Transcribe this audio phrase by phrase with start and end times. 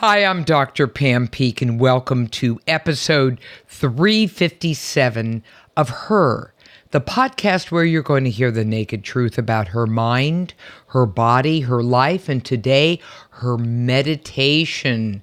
[0.00, 0.88] Hi, I'm Dr.
[0.88, 5.42] Pam Peeke, and welcome to episode 357
[5.74, 6.52] of Her,
[6.90, 10.52] the podcast where you're going to hear the naked truth about her mind,
[10.88, 15.22] her body, her life, and today, her meditation.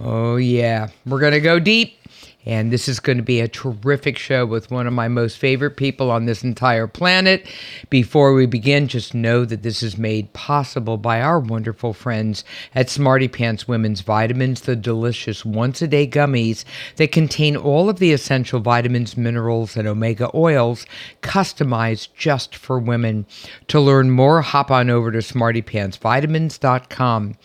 [0.00, 1.98] Oh, yeah, we're going to go deep.
[2.46, 5.76] And this is going to be a terrific show with one of my most favorite
[5.76, 7.46] people on this entire planet.
[7.88, 12.44] Before we begin, just know that this is made possible by our wonderful friends
[12.74, 16.64] at Smarty Pants Women's Vitamins, the delicious once a day gummies
[16.96, 20.84] that contain all of the essential vitamins, minerals, and omega oils
[21.22, 23.26] customized just for women.
[23.68, 27.36] To learn more, hop on over to smartypantsvitamins.com.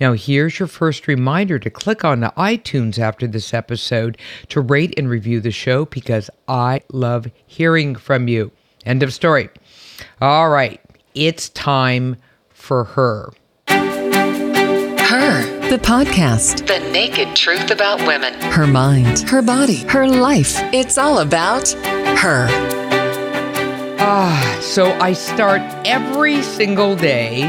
[0.00, 4.18] Now, here's your first reminder to click on the iTunes after this episode
[4.50, 8.50] to rate and review the show because I love hearing from you.
[8.84, 9.50] End of story.
[10.20, 10.80] All right,
[11.14, 12.16] it's time
[12.50, 13.32] for her.
[13.68, 16.66] Her, the podcast.
[16.66, 18.34] The naked truth about women.
[18.40, 20.54] Her mind, her body, her life.
[20.74, 22.48] It's all about her.
[24.00, 27.42] Ah, so I start every single day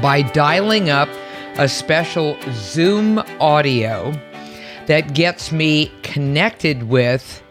[0.00, 1.08] by dialing up
[1.58, 4.12] a special Zoom audio
[4.86, 7.42] that gets me connected with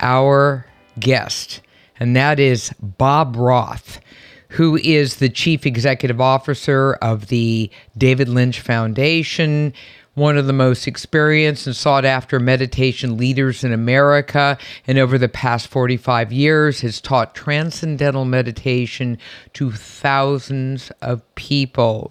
[0.00, 0.66] our
[0.98, 1.60] guest,
[2.00, 4.00] and that is Bob Roth,
[4.48, 9.72] who is the Chief Executive Officer of the David Lynch Foundation,
[10.14, 15.28] one of the most experienced and sought after meditation leaders in America, and over the
[15.28, 19.18] past 45 years has taught transcendental meditation
[19.52, 22.10] to thousands of people.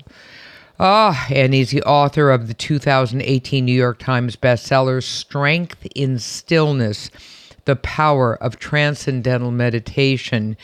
[0.78, 7.09] Ah, and he's the author of the 2018 New York Times bestseller, Strength in Stillness
[7.64, 10.58] The Power of Transcendental Meditation.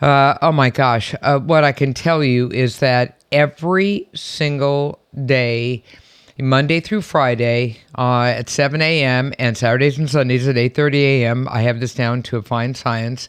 [0.00, 5.82] Uh, oh my gosh, uh, what I can tell you is that every single day,
[6.38, 9.34] Monday through Friday uh, at 7 a.m.
[9.38, 11.48] and Saturdays and Sundays at 8:30 a.m.
[11.50, 13.28] I have this down to a fine science.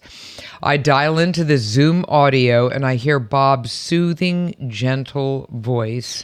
[0.63, 6.23] I dial into the Zoom audio and I hear Bob's soothing, gentle voice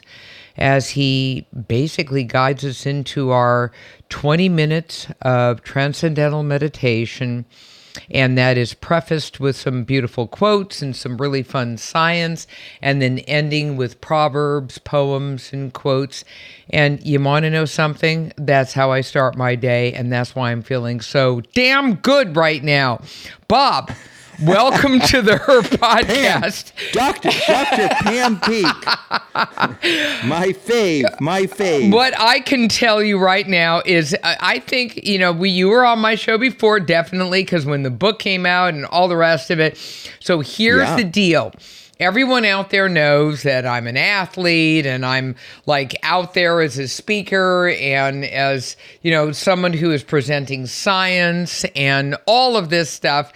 [0.58, 3.72] as he basically guides us into our
[4.10, 7.46] 20 minutes of transcendental meditation
[8.12, 12.48] and that is prefaced with some beautiful quotes and some really fun science,
[12.82, 16.24] and then ending with proverbs, poems, and quotes.
[16.70, 18.34] And you want to know something?
[18.38, 22.64] That's how I start my day, and that's why I'm feeling so damn good right
[22.64, 23.02] now.
[23.48, 23.92] Bob,
[24.40, 26.76] Welcome to the Her podcast.
[26.76, 27.30] Pam, Dr.
[27.48, 27.88] Dr.
[28.04, 28.86] Pam Peeke.
[30.28, 31.92] my fave, my fave.
[31.92, 35.84] What I can tell you right now is I think, you know, we you were
[35.84, 39.50] on my show before, definitely, because when the book came out and all the rest
[39.50, 39.78] of it.
[40.20, 40.98] So here's yeah.
[40.98, 41.54] the deal
[42.00, 46.88] everyone out there knows that I'm an athlete and I'm like out there as a
[46.88, 53.34] speaker and as, you know, someone who is presenting science and all of this stuff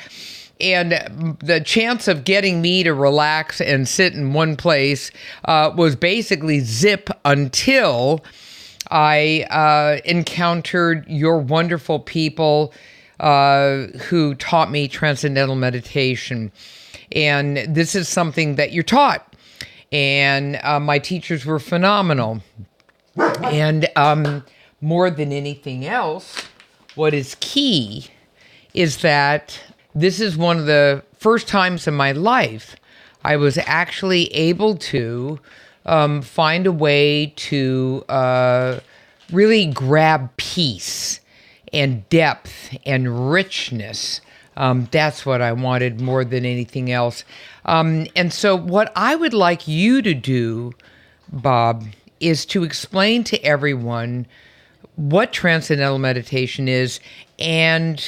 [0.62, 5.12] and the chance of getting me to relax and sit in one place
[5.46, 8.24] uh, was basically zip until
[8.90, 12.74] I uh, encountered your wonderful people
[13.20, 16.52] uh, who taught me transcendental meditation.
[17.12, 19.36] And this is something that you're taught.
[19.92, 22.42] And uh, my teachers were phenomenal.
[23.18, 24.46] And um,
[24.80, 26.48] more than anything else,
[26.96, 28.08] what is key
[28.74, 29.60] is that
[29.94, 32.76] this is one of the first times in my life
[33.24, 35.40] I was actually able to
[35.86, 38.80] um, find a way to uh,
[39.32, 41.20] really grab peace
[41.74, 44.22] and depth and richness.
[44.58, 47.24] Um, that's what I wanted more than anything else.
[47.66, 50.74] Um, and so, what I would like you to do,
[51.32, 51.86] Bob,
[52.20, 54.28] is to explain to everyone
[54.96, 57.00] what transcendental meditation is
[57.40, 58.04] and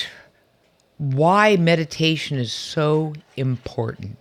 [0.98, 4.18] why meditation is so important.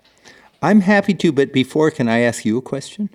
[0.62, 3.10] I'm happy to, but before, can I ask you a question?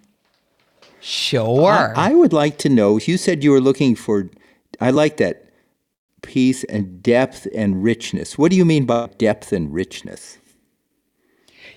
[1.00, 1.94] Sure.
[1.96, 2.98] I, I would like to know.
[2.98, 4.30] You said you were looking for,
[4.82, 5.48] I like that
[6.22, 8.38] peace and depth and richness.
[8.38, 10.38] What do you mean by depth and richness?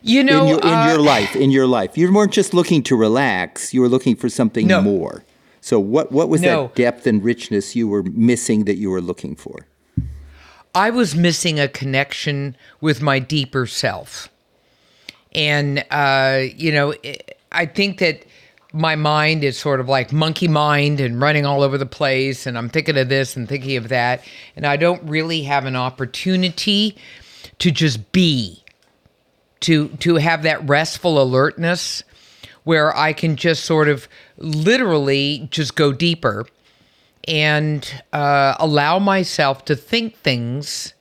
[0.02, 2.82] You know, in your, in uh, your life, in your life, you weren't just looking
[2.84, 3.74] to relax.
[3.74, 4.80] You were looking for something no.
[4.80, 5.24] more.
[5.60, 6.68] So, what what was no.
[6.68, 9.66] that depth and richness you were missing that you were looking for?
[10.74, 14.28] I was missing a connection with my deeper self.
[15.34, 16.94] And, uh, you know,
[17.52, 18.24] I think that
[18.72, 22.46] my mind is sort of like monkey mind and running all over the place.
[22.46, 24.24] And I'm thinking of this and thinking of that.
[24.54, 26.96] And I don't really have an opportunity
[27.58, 28.62] to just be,
[29.60, 32.04] to, to have that restful alertness
[32.62, 36.46] where I can just sort of literally just go deeper
[37.28, 40.94] and uh, allow myself to think things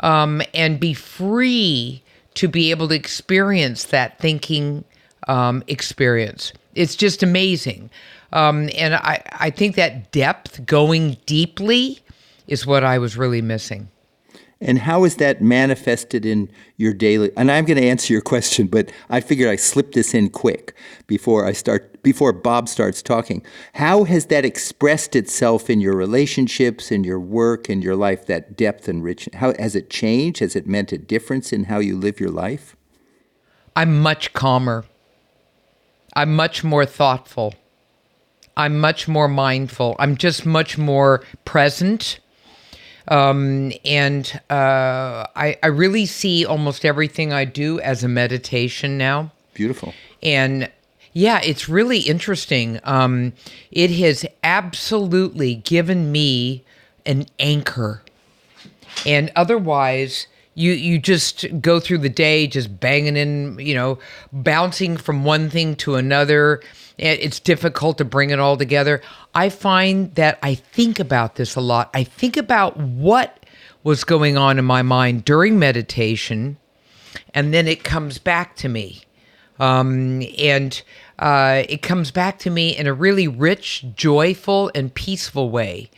[0.00, 2.02] um, and be free
[2.34, 4.84] to be able to experience that thinking
[5.28, 6.52] um, experience.
[6.74, 7.90] It's just amazing.
[8.32, 12.00] Um, and I, I think that depth, going deeply,
[12.46, 13.88] is what I was really missing.
[14.62, 17.30] And how is that manifested in your daily?
[17.36, 20.74] And I'm going to answer your question, but I figured I slip this in quick
[21.06, 23.44] before I start, before Bob starts talking.
[23.74, 28.26] How has that expressed itself in your relationships, in your work, in your life?
[28.26, 29.38] That depth and richness.
[29.40, 30.40] How has it changed?
[30.40, 32.76] Has it meant a difference in how you live your life?
[33.74, 34.84] I'm much calmer.
[36.14, 37.54] I'm much more thoughtful.
[38.56, 39.96] I'm much more mindful.
[39.98, 42.20] I'm just much more present
[43.08, 49.32] um, and uh, I, I really see almost everything I do as a meditation now.
[49.54, 49.92] Beautiful.
[50.22, 50.70] And
[51.12, 52.80] yeah, it's really interesting.
[52.84, 53.32] Um,
[53.70, 56.64] it has absolutely given me
[57.04, 58.02] an anchor.
[59.04, 63.98] And otherwise, you you just go through the day just banging in, you know,
[64.32, 66.60] bouncing from one thing to another
[66.98, 69.00] it's difficult to bring it all together.
[69.34, 71.90] I find that I think about this a lot.
[71.94, 73.44] I think about what
[73.82, 76.58] was going on in my mind during meditation,
[77.34, 79.02] and then it comes back to me.
[79.58, 80.80] Um, and
[81.18, 85.90] uh, it comes back to me in a really rich, joyful, and peaceful way.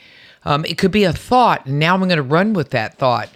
[0.44, 3.30] Um, it could be a thought, and now I'm going to run with that thought.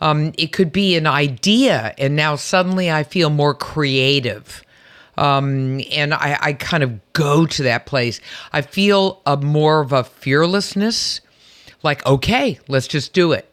[0.00, 4.62] Um, it could be an idea, and now suddenly I feel more creative.
[5.16, 8.20] Um, and I, I kind of go to that place.
[8.52, 11.20] I feel a more of a fearlessness,
[11.82, 13.48] like, okay, let's just do it.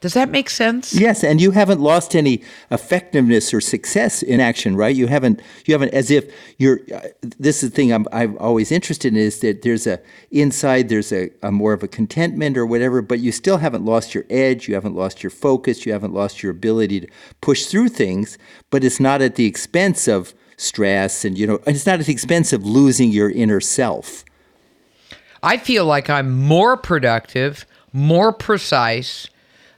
[0.00, 0.94] Does that make sense?
[0.94, 4.96] Yes, and you haven't lost any effectiveness or success in action, right?
[4.96, 5.42] You haven't.
[5.66, 6.80] You haven't, as if you're.
[6.92, 7.08] Uh,
[7.38, 10.00] this is the thing I'm, I'm always interested in is that there's a
[10.30, 14.14] inside there's a, a more of a contentment or whatever, but you still haven't lost
[14.14, 14.68] your edge.
[14.68, 15.84] You haven't lost your focus.
[15.84, 17.08] You haven't lost your ability to
[17.42, 18.38] push through things.
[18.70, 22.12] But it's not at the expense of stress and you know it's not at the
[22.12, 24.26] expense of losing your inner self
[25.42, 27.64] i feel like i'm more productive
[27.94, 29.26] more precise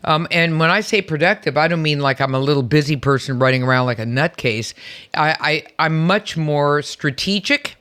[0.05, 3.39] um, and when I say productive, I don't mean like I'm a little busy person
[3.39, 4.75] running around like a nutcase.
[5.15, 7.77] I, I, I'm much more strategic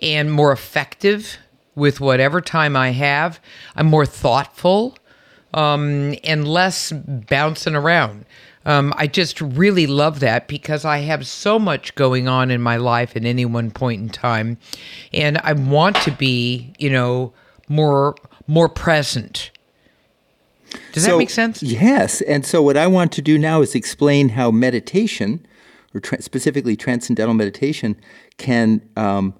[0.00, 1.38] and more effective
[1.74, 3.40] with whatever time I have.
[3.74, 4.96] I'm more thoughtful
[5.54, 8.24] um, and less bouncing around.
[8.64, 12.76] Um, I just really love that because I have so much going on in my
[12.76, 14.58] life at any one point in time,
[15.12, 17.32] and I want to be, you know,
[17.68, 18.16] more
[18.48, 19.52] more present.
[20.96, 21.62] Does so, that make sense?
[21.62, 22.22] Yes.
[22.22, 25.46] And so, what I want to do now is explain how meditation,
[25.94, 28.00] or tra- specifically transcendental meditation,
[28.38, 29.34] can um,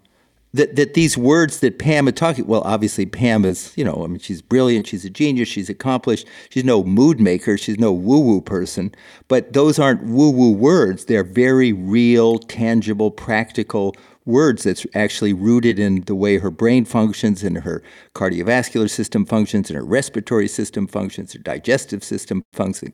[0.53, 4.06] that, that these words that Pam is talking, well, obviously Pam is, you know, I
[4.06, 8.20] mean, she's brilliant, she's a genius, she's accomplished, she's no mood maker, she's no woo
[8.20, 8.94] woo person,
[9.26, 11.06] but those aren't woo woo words.
[11.06, 17.43] They're very real, tangible, practical words that's actually rooted in the way her brain functions
[17.43, 17.82] and her
[18.14, 22.93] cardiovascular system functions and her respiratory system functions, her digestive system functions,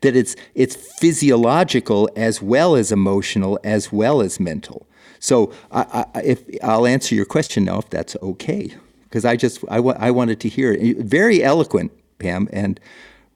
[0.00, 4.86] that it's it's physiological as well as emotional as well as mental.
[5.18, 8.74] So I, I, if I'll answer your question now, if that's okay,
[9.04, 10.98] because I just I, I wanted to hear it.
[10.98, 12.80] Very eloquent, Pam, and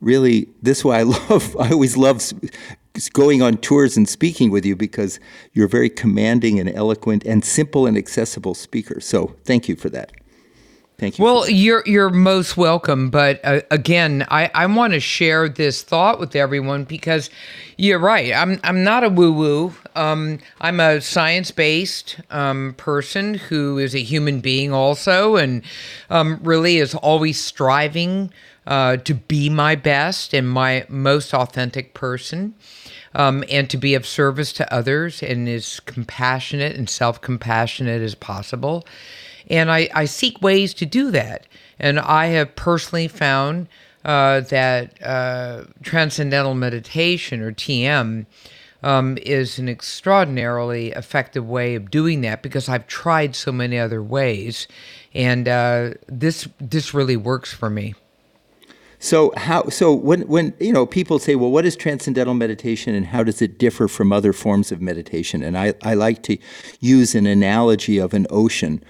[0.00, 1.56] really this is why I love.
[1.58, 2.22] I always love
[3.12, 5.20] going on tours and speaking with you because
[5.52, 9.00] you're a very commanding and eloquent and simple and accessible speaker.
[9.00, 10.12] So thank you for that.
[11.00, 11.24] Thank you.
[11.24, 13.08] Well, you're you're most welcome.
[13.08, 17.30] But uh, again, I, I want to share this thought with everyone because
[17.78, 18.34] you're right.
[18.34, 19.74] I'm I'm not a woo woo.
[19.96, 25.62] Um, I'm a science based um, person who is a human being also, and
[26.10, 28.30] um, really is always striving
[28.70, 32.54] uh, to be my best and my most authentic person.
[33.12, 38.14] Um, and to be of service to others and as compassionate and self compassionate as
[38.14, 38.86] possible.
[39.48, 41.48] And I, I seek ways to do that.
[41.80, 43.66] And I have personally found
[44.04, 48.26] uh, that uh, transcendental meditation or TM
[48.82, 54.02] um, is an extraordinarily effective way of doing that because I've tried so many other
[54.02, 54.68] ways,
[55.12, 57.94] and uh, this this really works for me.
[59.02, 63.06] So how so when when you know people say, well, what is transcendental meditation and
[63.06, 65.42] how does it differ from other forms of meditation?
[65.42, 66.36] And I, I like to
[66.80, 68.84] use an analogy of an ocean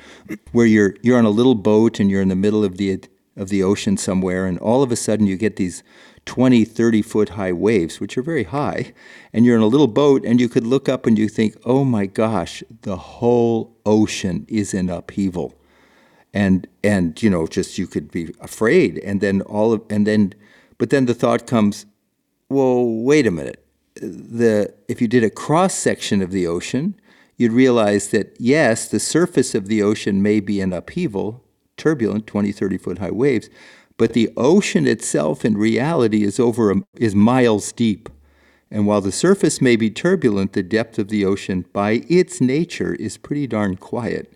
[0.51, 3.01] where you're you're on a little boat and you're in the middle of the
[3.37, 5.85] of the ocean somewhere and all of a sudden you get these
[6.27, 8.93] 20, 30 foot high waves, which are very high,
[9.33, 11.85] and you're in a little boat and you could look up and you think, oh
[11.85, 15.55] my gosh, the whole ocean is in upheaval.
[16.33, 18.99] And, and you know, just you could be afraid.
[18.99, 20.35] And then all of, and then,
[20.79, 21.87] but then the thought comes,
[22.49, 23.65] well, wait a minute.
[23.97, 26.95] The, if you did a cross section of the ocean,
[27.37, 31.43] you'd realize that yes, the surface of the ocean may be in upheaval,
[31.77, 33.49] turbulent, 20, 30 foot high waves,
[33.97, 38.09] but the ocean itself in reality is over a, is miles deep.
[38.71, 42.95] And while the surface may be turbulent, the depth of the ocean by its nature
[42.95, 44.33] is pretty darn quiet.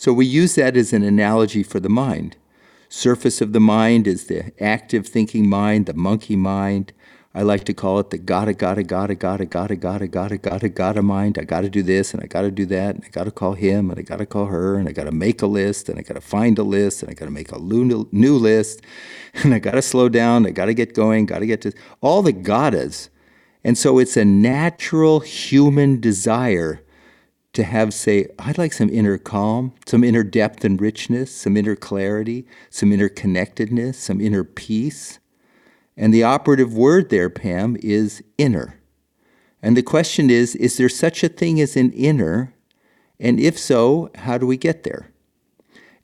[0.00, 2.38] So we use that as an analogy for the mind.
[2.88, 6.94] Surface of the mind is the active thinking mind, the monkey mind.
[7.34, 11.02] I like to call it the gotta, gotta, gotta, gotta, gotta, gotta, gotta, gotta, gotta
[11.02, 11.36] mind.
[11.38, 13.98] I gotta do this and I gotta do that and I gotta call him and
[13.98, 16.62] I gotta call her and I gotta make a list and I gotta find a
[16.62, 18.80] list and I gotta make a new list
[19.34, 20.46] and I gotta slow down.
[20.46, 21.26] I gotta get going.
[21.26, 23.10] Gotta get to all the gottas.
[23.64, 26.82] And so it's a natural human desire
[27.52, 31.76] to have, say, I'd like some inner calm, some inner depth and richness, some inner
[31.76, 35.18] clarity, some inner connectedness, some inner peace.
[35.96, 38.80] And the operative word there, Pam, is inner.
[39.62, 42.54] And the question is is there such a thing as an inner?
[43.18, 45.10] And if so, how do we get there?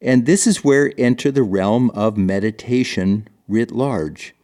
[0.02, 4.34] And this is where enter the realm of meditation writ large.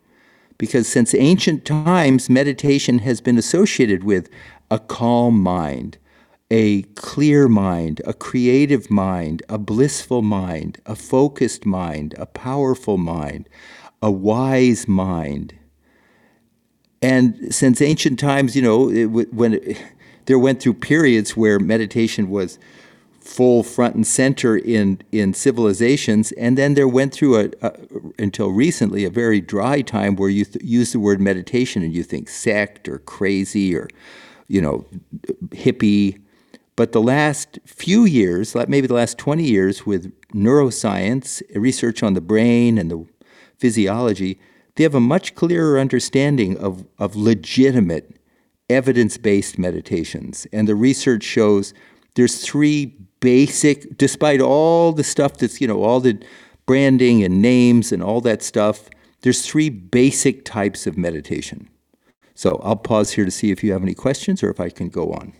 [0.56, 4.30] Because since ancient times, meditation has been associated with
[4.70, 5.98] a calm mind,
[6.52, 13.48] a clear mind, a creative mind, a blissful mind, a focused mind, a powerful mind,
[14.02, 15.54] a wise mind.
[17.00, 19.82] And since ancient times, you know, it, when it,
[20.26, 22.58] there went through periods where meditation was
[23.18, 27.72] full front and center in in civilizations, and then there went through a, a
[28.18, 32.02] until recently a very dry time where you th- use the word meditation and you
[32.02, 33.88] think sect or crazy or
[34.48, 34.84] you know
[35.48, 36.21] hippie.
[36.74, 42.20] But the last few years, maybe the last 20 years, with neuroscience, research on the
[42.20, 43.06] brain and the
[43.58, 44.40] physiology,
[44.74, 48.16] they have a much clearer understanding of, of legitimate
[48.70, 50.46] evidence based meditations.
[50.52, 51.74] And the research shows
[52.14, 56.22] there's three basic, despite all the stuff that's, you know, all the
[56.64, 58.88] branding and names and all that stuff,
[59.20, 61.68] there's three basic types of meditation.
[62.34, 64.88] So I'll pause here to see if you have any questions or if I can
[64.88, 65.34] go on.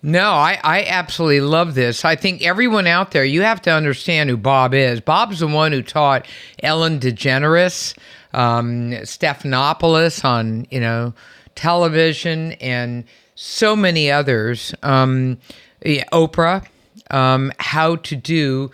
[0.00, 2.04] No, I, I absolutely love this.
[2.04, 5.00] I think everyone out there, you have to understand who Bob is.
[5.00, 6.26] Bob's the one who taught
[6.62, 7.98] Ellen DeGeneres,
[8.32, 11.14] um, Stephanopoulos on, you know,
[11.56, 15.38] television and so many others, um,
[15.84, 16.64] yeah, Oprah,
[17.10, 18.70] um, how to do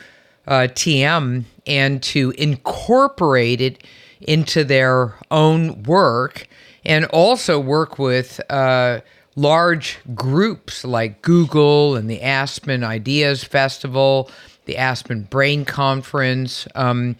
[0.47, 3.83] uh, TM and to incorporate it
[4.21, 6.47] into their own work
[6.85, 9.01] and also work with uh,
[9.37, 14.31] large groups like Google and the Aspen Ideas Festival,
[14.67, 16.67] the Aspen Brain Conference.
[16.75, 17.17] Um,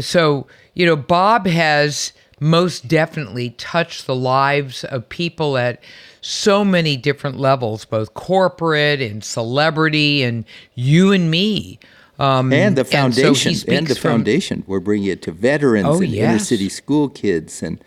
[0.00, 5.82] so, you know, Bob has most definitely touched the lives of people at
[6.20, 10.44] so many different levels, both corporate and celebrity, and
[10.74, 11.78] you and me.
[12.18, 14.64] Um, and the foundation, and, so and the from, foundation.
[14.66, 16.30] We're bringing it to veterans oh, and yes.
[16.30, 17.78] inner city school kids, and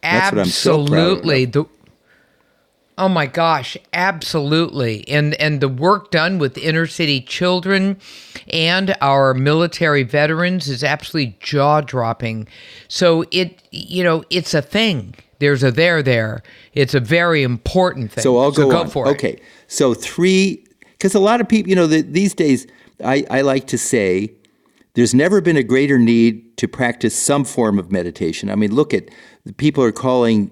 [0.00, 0.36] that's Absolutely.
[0.36, 1.52] what I'm so proud of.
[1.52, 1.77] The,
[2.98, 5.06] Oh my gosh, absolutely.
[5.06, 7.96] And and the work done with inner city children
[8.48, 12.48] and our military veterans is absolutely jaw-dropping.
[12.88, 15.14] So it you know, it's a thing.
[15.38, 16.42] There's a there there.
[16.74, 18.22] It's a very important thing.
[18.22, 18.90] So I'll go, so go on.
[18.90, 19.10] for it.
[19.10, 19.40] Okay.
[19.68, 22.66] So three because a lot of people, you know, the, these days
[23.04, 24.32] I, I like to say
[24.94, 28.50] there's never been a greater need to practice some form of meditation.
[28.50, 29.08] I mean, look at
[29.44, 30.50] the people are calling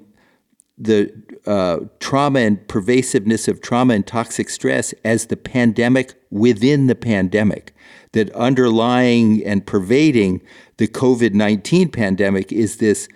[0.79, 1.13] the
[1.47, 7.73] uh, trauma and pervasiveness of trauma and toxic stress as the pandemic within the pandemic.
[8.13, 10.43] That underlying and pervading
[10.79, 13.09] the COVID 19 pandemic is this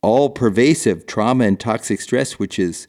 [0.00, 2.88] all pervasive trauma and toxic stress, which is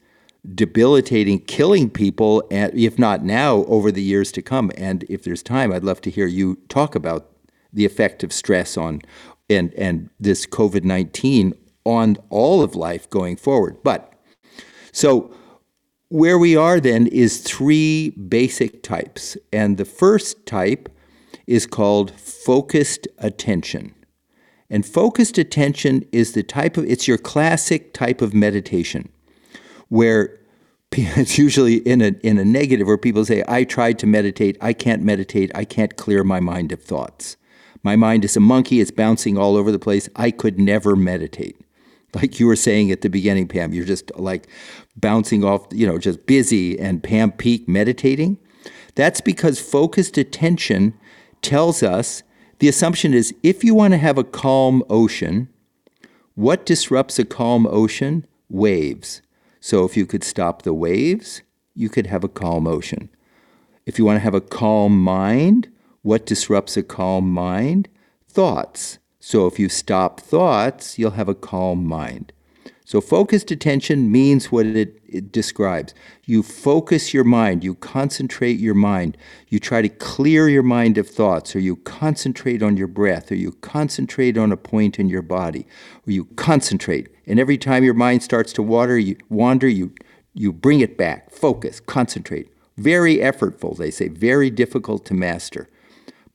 [0.54, 4.70] debilitating, killing people, and if not now, over the years to come.
[4.76, 7.30] And if there's time, I'd love to hear you talk about
[7.72, 9.00] the effect of stress on
[9.48, 13.76] and, and this COVID 19 on all of life going forward.
[13.82, 14.12] But
[14.92, 15.34] so
[16.08, 19.36] where we are then is three basic types.
[19.52, 20.88] And the first type
[21.46, 23.94] is called focused attention.
[24.70, 29.10] And focused attention is the type of, it's your classic type of meditation
[29.88, 30.40] where
[30.92, 34.72] it's usually in a, in a negative where people say, I tried to meditate, I
[34.72, 37.36] can't meditate, I can't clear my mind of thoughts.
[37.82, 41.60] My mind is a monkey, it's bouncing all over the place, I could never meditate.
[42.14, 43.72] Like you were saying at the beginning, Pam.
[43.72, 44.46] You're just like
[44.96, 48.38] bouncing off, you know, just busy and Pam Peeke meditating.
[48.94, 50.94] That's because focused attention
[51.42, 52.22] tells us
[52.60, 55.48] the assumption is if you want to have a calm ocean,
[56.34, 58.26] what disrupts a calm ocean?
[58.48, 59.22] Waves.
[59.60, 61.42] So if you could stop the waves,
[61.74, 63.08] you could have a calm ocean.
[63.86, 65.68] If you want to have a calm mind,
[66.02, 67.88] what disrupts a calm mind?
[68.28, 68.98] Thoughts.
[69.26, 72.30] So if you stop thoughts, you'll have a calm mind.
[72.84, 75.94] So focused attention means what it, it, describes.
[76.26, 79.16] You focus your mind, you concentrate your mind,
[79.48, 83.36] you try to clear your mind of thoughts, or you concentrate on your breath, or
[83.36, 85.66] you concentrate on a point in your body,
[86.06, 87.08] or you concentrate.
[87.26, 89.94] And every time your mind starts to water, you wander, you
[90.34, 91.30] you bring it back.
[91.30, 92.52] Focus, concentrate.
[92.76, 95.70] Very effortful, they say, very difficult to master.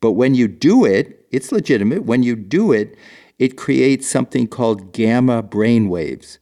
[0.01, 2.03] But when you do it, it's legitimate.
[2.03, 2.97] When you do it,
[3.37, 6.39] it creates something called gamma brain waves,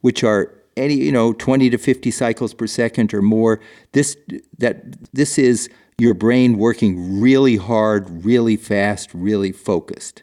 [0.00, 3.60] which are any you know 20 to 50 cycles per second or more.
[3.92, 4.16] This
[4.58, 10.22] that this is your brain working really hard, really fast, really focused.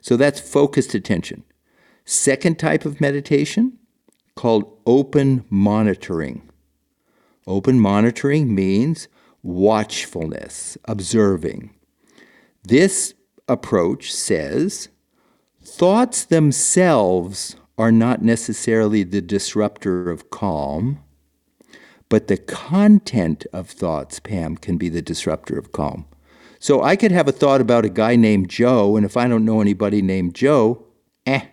[0.00, 1.44] So that's focused attention.
[2.04, 3.78] Second type of meditation
[4.34, 6.48] called open monitoring.
[7.46, 9.08] Open monitoring means
[9.42, 11.74] watchfulness, observing.
[12.64, 13.14] This
[13.48, 14.88] approach says
[15.62, 21.00] thoughts themselves are not necessarily the disruptor of calm,
[22.08, 26.06] but the content of thoughts, Pam, can be the disruptor of calm.
[26.58, 29.44] So I could have a thought about a guy named Joe, and if I don't
[29.44, 30.84] know anybody named Joe,
[31.24, 31.46] eh.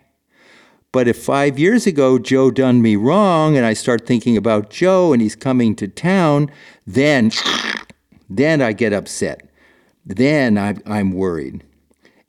[0.90, 5.12] But if five years ago Joe done me wrong and I start thinking about Joe
[5.12, 6.50] and he's coming to town,
[6.86, 7.30] then,
[8.28, 9.48] then I get upset.
[10.04, 11.64] Then I'm, I'm worried.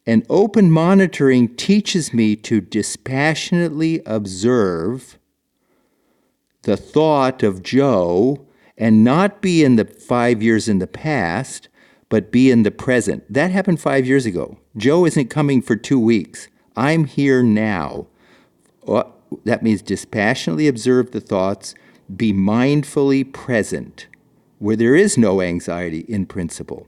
[0.08, 5.20] And open monitoring teaches me to dispassionately observe
[6.62, 8.46] the thought of Joe
[8.78, 11.68] and not be in the five years in the past,
[12.08, 13.26] but be in the present.
[13.32, 14.58] That happened five years ago.
[14.78, 16.48] Joe isn't coming for two weeks.
[16.78, 18.08] I'm here now.
[18.88, 19.03] Uh,
[19.44, 21.75] that means dispassionately observe the thoughts,
[22.16, 24.08] be mindfully present,
[24.60, 26.88] where there is no anxiety in principle.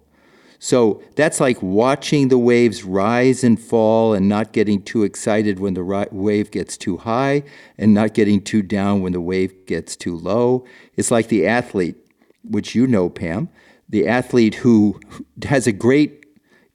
[0.59, 5.73] So that's like watching the waves rise and fall and not getting too excited when
[5.73, 7.43] the ri- wave gets too high
[7.77, 10.65] and not getting too down when the wave gets too low.
[10.97, 11.95] It's like the athlete,
[12.43, 13.47] which you know, Pam,
[13.87, 14.99] the athlete who
[15.43, 16.25] has a great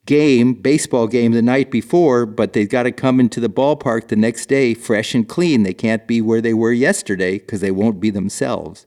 [0.07, 4.17] game, baseball game the night before, but they've got to come into the ballpark the
[4.17, 5.63] next day fresh and clean.
[5.63, 8.87] They can't be where they were yesterday because they won't be themselves.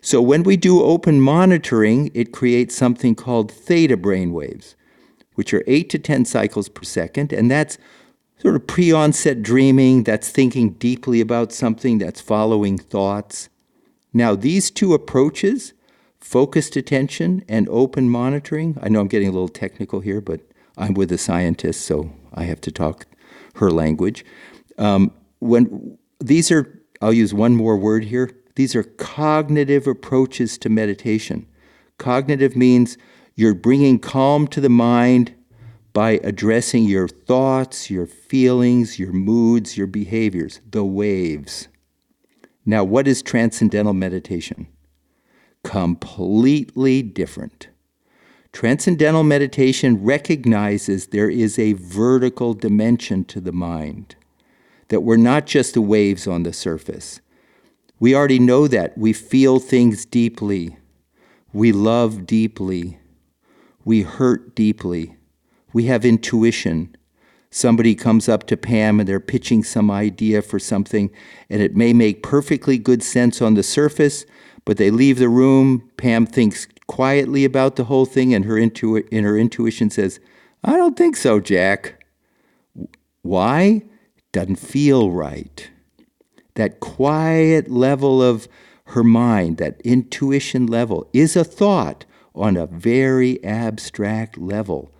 [0.00, 4.74] So when we do open monitoring, it creates something called theta brain waves,
[5.34, 7.76] which are 8 to 10 cycles per second, and that's
[8.38, 13.50] sort of pre-onset dreaming, that's thinking deeply about something, that's following thoughts.
[14.14, 15.74] Now, these two approaches,
[16.18, 20.40] focused attention and open monitoring, I know I'm getting a little technical here, but
[20.78, 23.04] I'm with a scientist, so I have to talk
[23.56, 24.24] her language.
[24.78, 30.68] Um, when these are, I'll use one more word here, these are cognitive approaches to
[30.68, 31.46] meditation.
[31.98, 32.98] Cognitive means
[33.34, 35.34] you're bringing calm to the mind
[35.92, 41.68] by addressing your thoughts, your feelings, your moods, your behaviors, the waves.
[42.64, 44.68] Now, what is transcendental meditation?
[45.64, 47.68] Completely different.
[48.52, 54.16] Transcendental meditation recognizes there is a vertical dimension to the mind,
[54.88, 57.20] that we're not just the waves on the surface
[58.00, 58.96] we already know that.
[58.96, 60.76] We feel things deeply.
[61.52, 62.98] We love deeply.
[63.84, 65.16] We hurt deeply.
[65.74, 66.96] We have intuition.
[67.50, 71.10] Somebody comes up to Pam and they're pitching some idea for something,
[71.50, 74.24] and it may make perfectly good sense on the surface,
[74.64, 75.90] but they leave the room.
[75.96, 80.20] Pam thinks quietly about the whole thing, and her, intu- and her intuition says,
[80.64, 82.04] I don't think so, Jack.
[83.22, 83.82] Why?
[84.32, 85.69] Doesn't feel right
[86.60, 88.46] that quiet level of
[88.84, 94.92] her mind, that intuition level, is a thought on a very abstract level,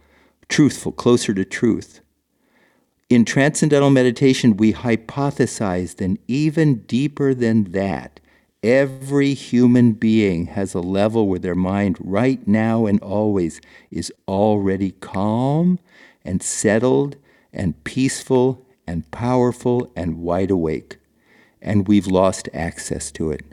[0.49, 2.01] truthful, closer to truth.
[3.11, 8.21] In transcendental meditation, we hypothesize that even deeper than that,
[8.63, 14.93] every human being has a level where their mind, right now and always, is already
[14.93, 15.79] calm
[16.25, 17.17] and settled
[17.53, 20.97] and peaceful and powerful and wide awake
[21.63, 23.45] and we've lost access to it.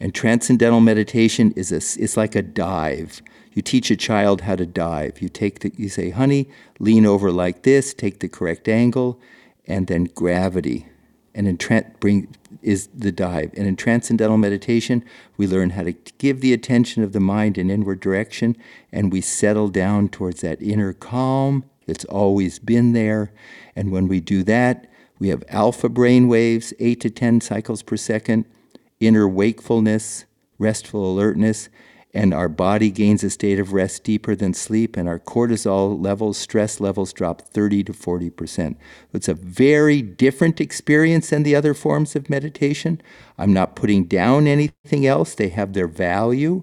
[0.00, 3.22] And transcendental meditation is a, it's like a dive.
[3.52, 5.20] You teach a child how to dive.
[5.20, 9.20] You take the, you say, "Honey, lean over like this, take the correct angle,
[9.66, 10.86] and then gravity."
[11.38, 13.52] and in tran- bring is the dive.
[13.56, 15.04] And in transcendental meditation,
[15.36, 18.56] we learn how to give the attention of the mind an inward direction,
[18.90, 23.32] and we settle down towards that inner calm that's always been there.
[23.76, 27.96] And when we do that, we have alpha brain waves, 8 to 10 cycles per
[27.96, 28.44] second,
[29.00, 30.24] inner wakefulness,
[30.58, 31.68] restful alertness,
[32.14, 36.38] and our body gains a state of rest deeper than sleep, and our cortisol levels,
[36.38, 38.78] stress levels drop 30 to 40 percent.
[39.12, 43.00] It's a very different experience than the other forms of meditation.
[43.36, 46.62] I'm not putting down anything else, they have their value,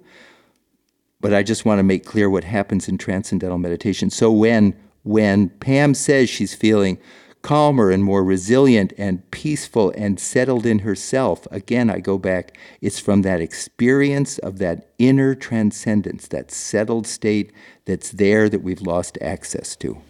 [1.22, 4.10] but I just want to make clear what happens in transcendental meditation.
[4.10, 6.98] So when when Pam says she's feeling
[7.46, 11.46] calmer and more resilient and peaceful and settled in herself.
[11.52, 17.52] Again, I go back, it's from that experience of that inner transcendence, that settled state
[17.86, 20.02] that's there that we've lost access to.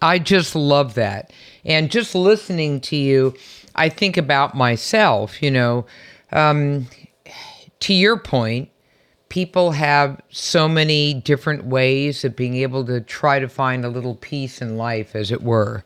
[0.00, 1.32] I just love that.
[1.64, 3.34] And just listening to you,
[3.74, 5.84] I think about myself, you know,
[6.30, 6.86] um,
[7.80, 8.70] to your point,
[9.30, 14.14] people have so many different ways of being able to try to find a little
[14.14, 15.82] peace in life, as it were.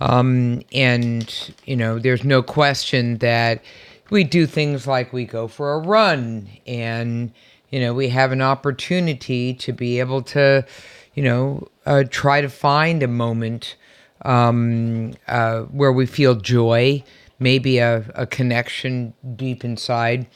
[0.00, 3.62] Um, and, you know, there's no question that
[4.10, 7.32] we do things like we go for a run and,
[7.68, 10.64] you know, we have an opportunity to be able to,
[11.14, 13.76] you know, uh, try to find a moment
[14.24, 17.02] um, uh, where we feel joy,
[17.38, 20.26] maybe a, a connection deep inside.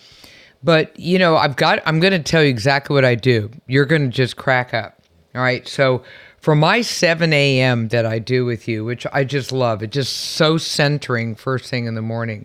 [0.62, 3.50] But, you know, I've got, I'm going to tell you exactly what I do.
[3.66, 5.03] You're going to just crack up.
[5.35, 5.66] All right.
[5.66, 6.03] So,
[6.44, 7.88] for my 7 a.m.
[7.88, 11.87] that I do with you, which I just love, it's just so centering first thing
[11.87, 12.44] in the morning,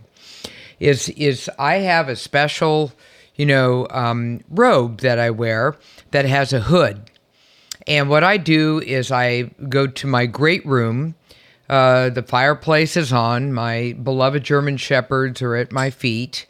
[0.79, 2.93] is is I have a special,
[3.35, 5.75] you know, um, robe that I wear
[6.11, 7.11] that has a hood.
[7.87, 11.15] And what I do is I go to my great room.
[11.69, 13.51] Uh, the fireplace is on.
[13.51, 16.45] My beloved German Shepherds are at my feet.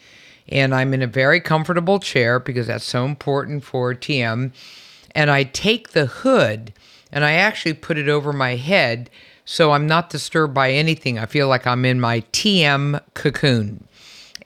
[0.50, 4.52] And I'm in a very comfortable chair because that's so important for TM.
[5.16, 6.74] And I take the hood
[7.12, 9.10] and I actually put it over my head
[9.50, 11.18] so I'm not disturbed by anything.
[11.18, 13.88] I feel like I'm in my TM cocoon.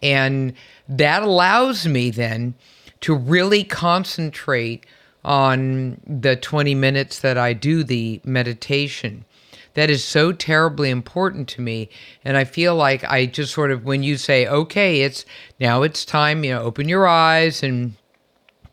[0.02, 0.54] And
[0.88, 2.54] that allows me then
[3.02, 4.86] to really concentrate
[5.26, 9.26] on the 20 minutes that I do the meditation.
[9.73, 11.89] That is so terribly important to me.
[12.23, 15.26] And I feel like I just sort of, when you say, okay, it's
[15.60, 17.95] now it's time, you know, open your eyes and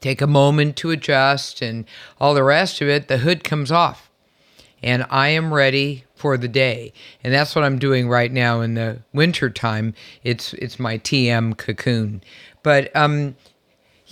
[0.01, 1.85] take a moment to adjust and
[2.21, 4.11] all the rest of it, the hood comes off.
[4.83, 6.93] And I am ready for the day.
[7.23, 9.95] And that's what I'm doing right now in the winter time.
[10.23, 12.23] It's it's my TM cocoon.
[12.63, 13.37] But um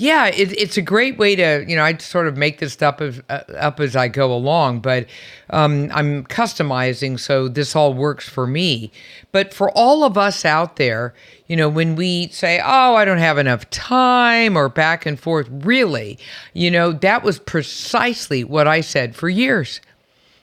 [0.01, 3.01] yeah, it, it's a great way to, you know, I sort of make this stuff
[3.01, 5.07] as, uh, up as I go along, but
[5.51, 8.93] um, I'm customizing so this all works for me.
[9.33, 11.15] But for all of us out there,
[11.49, 15.49] you know, when we say, oh, I don't have enough time or back and forth,
[15.51, 16.17] really,
[16.53, 19.81] you know, that was precisely what I said for years.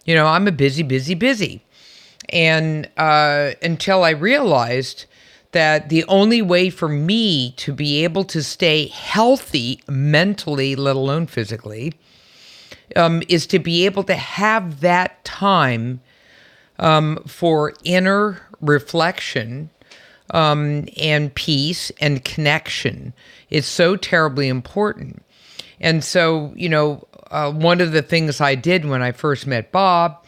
[0.03, 1.61] You know, I'm a busy, busy, busy.
[2.27, 5.05] And uh, until I realized,
[5.55, 11.25] that the only way for me to be able to stay healthy mentally, let alone
[11.27, 11.93] physically,
[12.97, 16.01] um, is to be able to have that time
[16.77, 19.69] um, for inner reflection
[20.31, 23.13] um, and peace and connection.
[23.49, 25.23] It's so terribly important.
[25.79, 29.71] And so, you know, uh, one of the things I did when I first met
[29.71, 30.24] Bob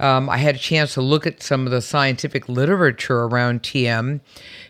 [0.00, 4.20] um, I had a chance to look at some of the scientific literature around TM,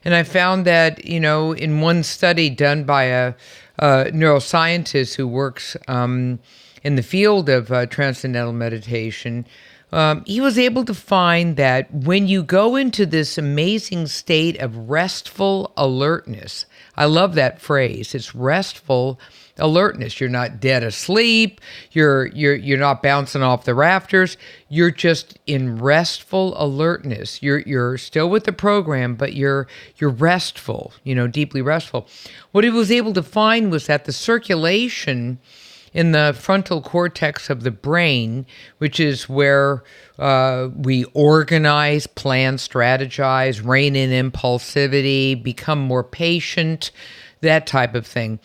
[0.04, 3.34] and I found that, you know, in one study done by a,
[3.78, 6.40] a neuroscientist who works um,
[6.82, 9.46] in the field of uh, transcendental meditation,
[9.92, 14.90] um, he was able to find that when you go into this amazing state of
[14.90, 16.66] restful alertness,
[16.96, 19.18] I love that phrase, it's restful
[19.60, 20.20] alertness.
[20.20, 21.60] You're not dead asleep.
[21.92, 24.36] You're you're you're not bouncing off the rafters.
[24.68, 27.42] You're just in restful alertness.
[27.42, 30.92] You're you're still with the program, but you're you're restful.
[31.04, 32.08] You know, deeply restful.
[32.52, 35.38] What he was able to find was that the circulation
[35.92, 38.46] in the frontal cortex of the brain,
[38.78, 39.82] which is where
[40.18, 46.92] uh, we organize, plan, strategize, rein in impulsivity, become more patient,
[47.40, 48.38] that type of thing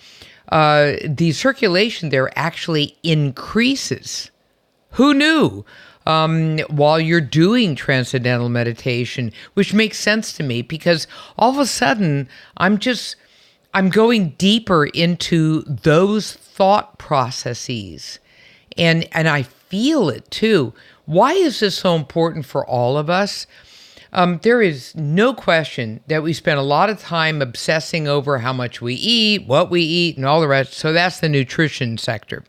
[0.50, 4.32] uh, the circulation there actually increases.
[4.92, 5.66] Who knew?
[6.06, 11.66] Um, while you're doing transcendental meditation, which makes sense to me because all of a
[11.66, 13.16] sudden I'm just
[13.74, 18.20] I'm going deeper into those thought processes,
[18.78, 20.74] and and I feel it too.
[21.06, 23.48] Why is this so important for all of us?
[24.16, 28.54] Um, there is no question that we spend a lot of time obsessing over how
[28.54, 30.74] much we eat, what we eat, and all the rest.
[30.74, 32.46] So that's the nutrition sector.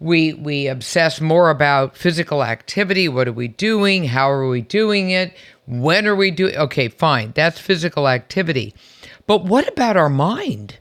[0.00, 3.08] We we obsess more about physical activity.
[3.08, 4.06] What are we doing?
[4.06, 5.32] How are we doing it?
[5.66, 6.56] When are we doing?
[6.56, 7.30] Okay, fine.
[7.36, 8.74] That's physical activity.
[9.28, 10.78] But what about our mind?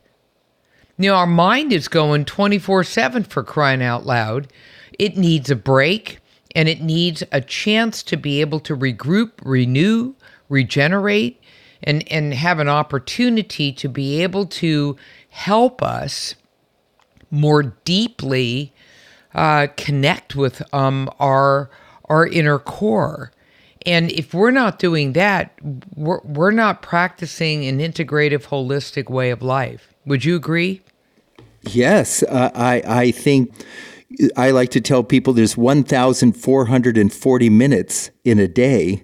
[0.98, 4.52] You know, our mind is going 24 7 for crying out loud.
[4.98, 6.18] It needs a break
[6.60, 10.14] and it needs a chance to be able to regroup, renew,
[10.50, 11.42] regenerate,
[11.82, 14.98] and, and have an opportunity to be able to
[15.30, 16.36] help us
[17.32, 18.74] more deeply
[19.34, 21.70] uh, connect with um, our
[22.10, 23.32] our inner core.
[23.86, 25.58] And if we're not doing that,
[25.96, 29.94] we're, we're not practicing an integrative, holistic way of life.
[30.06, 30.82] Would you agree?
[31.62, 33.54] Yes, uh, I I think
[34.36, 39.04] I like to tell people there's 1,440 minutes in a day.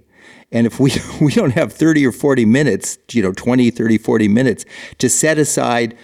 [0.51, 4.27] And if we, we don't have 30 or 40 minutes, you know, 20, 30, 40
[4.27, 4.65] minutes
[4.97, 5.97] to set aside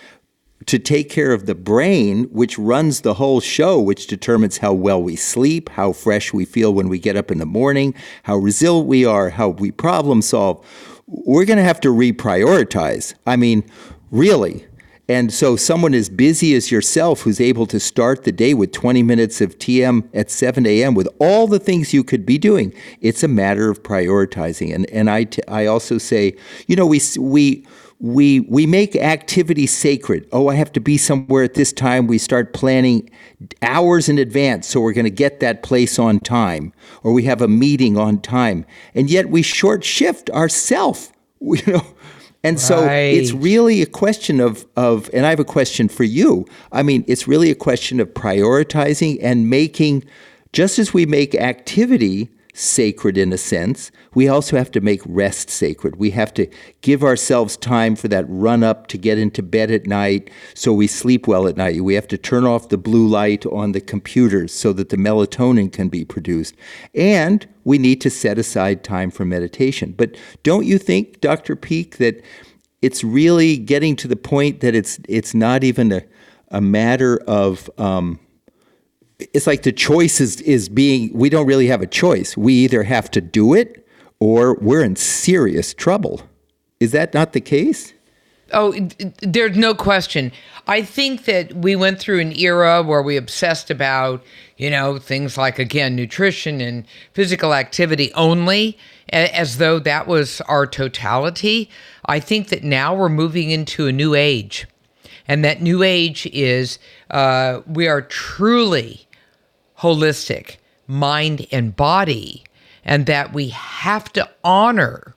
[0.68, 5.02] to take care of the brain, which runs the whole show, which determines how well
[5.02, 8.88] we sleep, how fresh we feel when we get up in the morning, how resilient
[8.88, 10.64] we are, how we problem solve,
[11.08, 13.16] we're going to have to reprioritize.
[13.26, 13.64] I mean,
[14.12, 14.66] really.
[15.12, 19.04] And so, someone as busy as yourself who's able to start the day with 20
[19.04, 20.94] minutes of TM at 7 a.m.
[20.94, 24.74] with all the things you could be doing, it's a matter of prioritizing.
[24.74, 27.68] And, and I, t- I also say, you know, we, we,
[28.00, 30.30] we, we make activity sacred.
[30.32, 32.08] Oh, I have to be somewhere at this time.
[32.08, 33.10] We start planning
[33.62, 36.72] hours in advance so we're going to get that place on time,
[37.04, 38.66] or we have a meeting on time.
[38.96, 41.12] And yet we short shift ourself.
[41.44, 41.86] You know,
[42.44, 43.14] and so Right.
[43.14, 46.46] it's really a question of, of, and I have a question for you.
[46.72, 50.04] I mean, it's really a question of prioritizing and making,
[50.54, 55.50] just as we make activity sacred in a sense, we also have to make rest
[55.50, 55.96] sacred.
[55.96, 56.48] We have to
[56.82, 60.88] give ourselves time for that run up to get into bed at night so we
[60.88, 61.82] sleep well at night.
[61.82, 65.72] We have to turn off the blue light on the computers so that the melatonin
[65.72, 66.56] can be produced.
[66.94, 69.94] And we need to set aside time for meditation.
[69.96, 71.56] But don't you think, Dr.
[71.56, 72.22] Peeke, that
[72.82, 76.04] it's really getting to the point that it's it's not even a,
[76.50, 78.20] a matter of um,
[79.34, 82.38] it's like the choice is, is being we don't really have a choice.
[82.38, 83.88] We either have to do it
[84.20, 86.22] or we're in serious trouble.
[86.80, 87.94] Is that not the case?
[88.54, 88.74] Oh,
[89.22, 90.32] there's no question.
[90.68, 94.24] I think that we went through an era where we obsessed about,
[94.58, 98.78] you know, things like, again, nutrition and physical activity only,
[99.10, 101.70] as though that was our totality.
[102.06, 104.68] I think that now we're moving into a new age.
[105.28, 106.78] And that new age is
[107.10, 109.08] uh, we are truly
[109.82, 112.44] holistic, mind and body,
[112.84, 115.14] and that we have to honor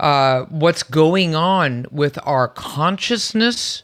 [0.00, 3.82] uh, what's going on with our consciousness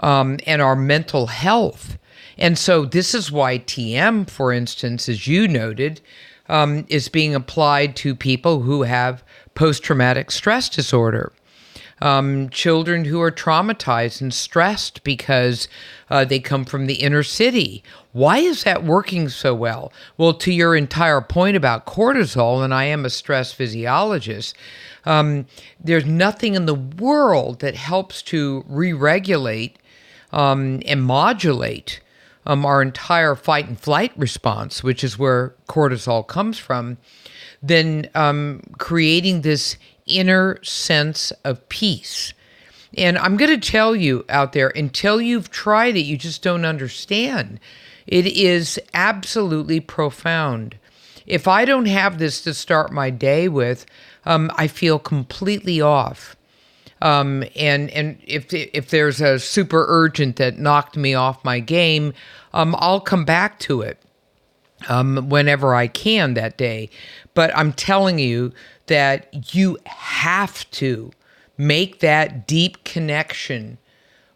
[0.00, 1.98] um, and our mental health.
[2.36, 6.00] And so, this is why TM, for instance, as you noted,
[6.48, 11.32] um, is being applied to people who have post traumatic stress disorder.
[12.02, 15.66] Um, children who are traumatized and stressed because
[16.10, 17.82] uh, they come from the inner city.
[18.16, 19.92] Why is that working so well?
[20.16, 24.56] Well, to your entire point about cortisol, and I am a stress physiologist,
[25.04, 25.44] um,
[25.78, 29.76] there's nothing in the world that helps to re regulate
[30.32, 32.00] um, and modulate
[32.46, 36.96] um, our entire fight and flight response, which is where cortisol comes from,
[37.62, 39.76] than um, creating this
[40.06, 42.32] inner sense of peace.
[42.96, 46.64] And I'm going to tell you out there, until you've tried it, you just don't
[46.64, 47.60] understand.
[48.06, 50.76] It is absolutely profound.
[51.26, 53.84] If I don't have this to start my day with,
[54.24, 56.36] um, I feel completely off.
[57.02, 62.14] Um, and and if if there's a super urgent that knocked me off my game,
[62.54, 63.98] um, I'll come back to it
[64.88, 66.88] um, whenever I can that day.
[67.34, 68.52] But I'm telling you
[68.86, 71.10] that you have to
[71.58, 73.78] make that deep connection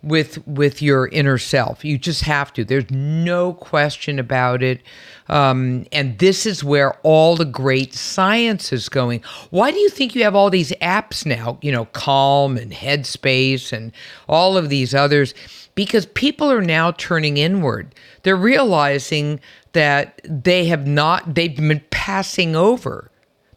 [0.02, 1.84] with with your inner self.
[1.84, 2.64] You just have to.
[2.64, 4.82] There's no question about it.
[5.28, 9.22] Um, and this is where all the great science is going.
[9.50, 11.58] Why do you think you have all these apps now?
[11.62, 13.92] You know, Calm and Headspace and
[14.28, 15.34] all of these others.
[15.76, 17.94] Because people are now turning inward.
[18.22, 19.40] They're realizing
[19.72, 21.34] that they have not.
[21.34, 23.10] They've been passing over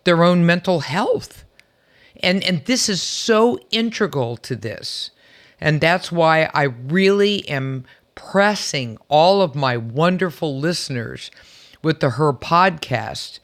[0.03, 1.43] their own mental health
[2.23, 5.11] and and this is so integral to this
[5.63, 11.31] and that's why i really am pressing all of my wonderful listeners
[11.81, 13.39] with the her podcast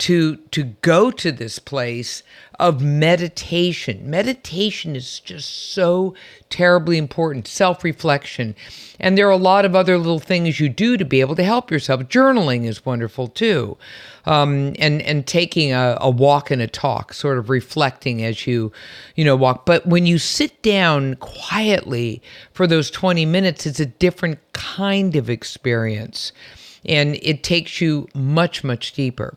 [0.00, 2.22] to to go to this place
[2.58, 4.08] of meditation.
[4.08, 6.14] Meditation is just so
[6.48, 8.54] terribly important, self-reflection.
[8.98, 11.44] And there are a lot of other little things you do to be able to
[11.44, 12.02] help yourself.
[12.02, 13.76] Journaling is wonderful too.
[14.24, 18.72] Um, and and taking a, a walk and a talk, sort of reflecting as you,
[19.16, 19.66] you know, walk.
[19.66, 25.28] But when you sit down quietly for those 20 minutes, it's a different kind of
[25.28, 26.32] experience.
[26.86, 29.36] And it takes you much, much deeper.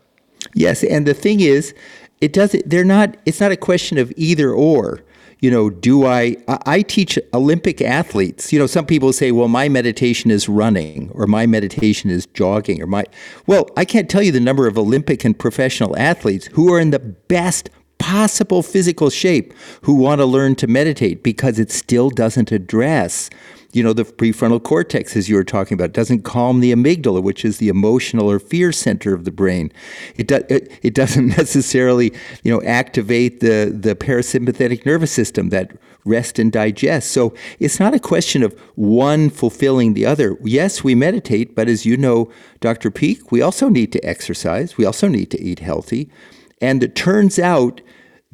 [0.54, 1.74] Yes, and the thing is,
[2.20, 2.68] it doesn't.
[2.68, 3.16] They're not.
[3.26, 5.02] It's not a question of either or.
[5.40, 6.36] You know, do I?
[6.48, 8.50] I teach Olympic athletes.
[8.52, 12.80] You know, some people say, "Well, my meditation is running, or my meditation is jogging,
[12.80, 13.04] or my."
[13.46, 16.90] Well, I can't tell you the number of Olympic and professional athletes who are in
[16.90, 22.52] the best possible physical shape who want to learn to meditate because it still doesn't
[22.52, 23.30] address
[23.74, 27.44] you know, the prefrontal cortex, as you were talking about, doesn't calm the amygdala, which
[27.44, 29.72] is the emotional or fear center of the brain.
[30.16, 35.76] It, do, it, it doesn't necessarily, you know, activate the, the parasympathetic nervous system that
[36.04, 37.10] rest and digest.
[37.10, 40.36] So it's not a question of one fulfilling the other.
[40.42, 42.90] Yes, we meditate, but as you know, Dr.
[42.90, 44.76] Peeke, we also need to exercise.
[44.76, 46.10] We also need to eat healthy.
[46.60, 47.80] And it turns out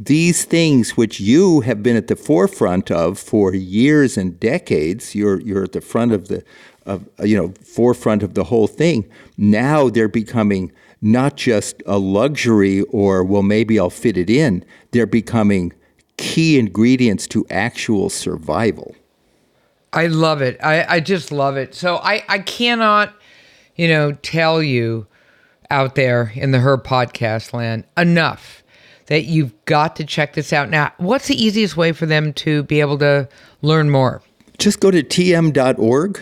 [0.01, 5.39] these things which you have been at the forefront of for years and decades you're
[5.43, 6.43] you're at the front of the
[6.87, 9.07] of you know forefront of the whole thing.
[9.37, 14.65] Now they're becoming not just a luxury or well maybe I'll fit it in.
[14.93, 15.75] They're becoming
[16.17, 18.95] key ingredients to actual survival.
[19.93, 20.59] I love it.
[20.63, 21.75] I, I just love it.
[21.75, 23.13] So I I cannot
[23.77, 25.07] you know tell you
[25.71, 28.60] out there in the her podcast land enough
[29.11, 30.71] that you've got to check this out.
[30.71, 33.29] Now, what's the easiest way for them to be able to
[33.61, 34.23] learn more?
[34.57, 36.21] Just go to tm.org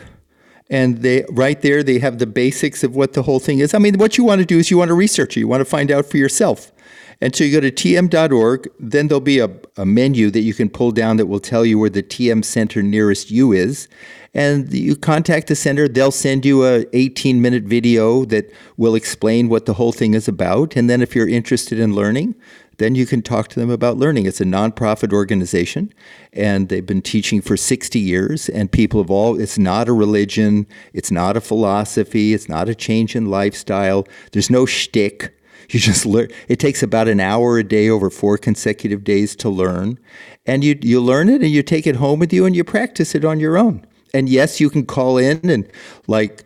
[0.70, 3.74] and they right there they have the basics of what the whole thing is.
[3.74, 5.40] I mean, what you want to do is you want to research it.
[5.40, 6.72] You want to find out for yourself.
[7.20, 10.70] And so you go to tm.org, then there'll be a, a menu that you can
[10.70, 13.88] pull down that will tell you where the TM center nearest you is.
[14.34, 19.48] And you contact the center, they'll send you a 18 minute video that will explain
[19.48, 20.76] what the whole thing is about.
[20.76, 22.36] And then if you're interested in learning,
[22.78, 24.26] then you can talk to them about learning.
[24.26, 25.92] It's a nonprofit organization,
[26.32, 28.48] and they've been teaching for 60 years.
[28.48, 32.74] And people of all, it's not a religion, it's not a philosophy, it's not a
[32.74, 34.06] change in lifestyle.
[34.32, 35.34] There's no shtick.
[35.70, 36.28] You just learn.
[36.48, 39.98] It takes about an hour a day over four consecutive days to learn,
[40.46, 43.14] and you you learn it and you take it home with you and you practice
[43.14, 43.84] it on your own.
[44.14, 45.70] And yes, you can call in and
[46.06, 46.44] like